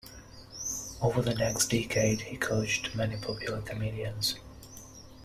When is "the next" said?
1.21-1.67